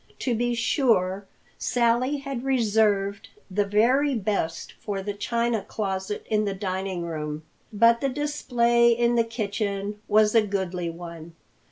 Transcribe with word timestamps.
To 0.17 0.33
be 0.33 0.55
sure, 0.55 1.27
Sally 1.59 2.17
had 2.17 2.43
reserved 2.43 3.29
the 3.51 3.65
very 3.65 4.15
best 4.15 4.71
for 4.79 5.03
the 5.03 5.13
china 5.13 5.61
closet 5.61 6.25
in 6.27 6.43
the 6.45 6.55
dining 6.55 7.03
room, 7.05 7.43
but 7.71 8.01
the 8.01 8.09
display 8.09 8.89
in 8.91 9.13
the 9.13 9.23
kitchen 9.23 10.01
was 10.07 10.33
a 10.33 10.41
goodly 10.41 10.89
one. 10.89 11.35